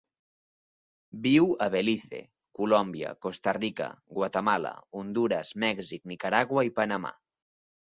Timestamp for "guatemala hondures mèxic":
4.21-6.05